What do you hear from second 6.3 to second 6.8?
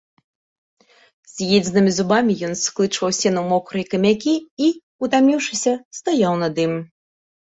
над ім.